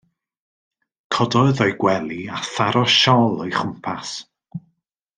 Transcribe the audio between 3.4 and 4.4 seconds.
o'i chmwpas.